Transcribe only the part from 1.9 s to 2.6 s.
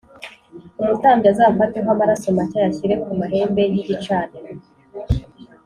amaraso make